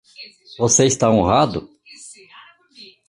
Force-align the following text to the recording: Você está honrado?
Você 0.57 0.87
está 0.87 1.09
honrado? 1.11 1.69